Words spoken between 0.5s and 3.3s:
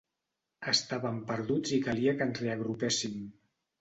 Estàvem perduts i calia que ens reagrupéssim.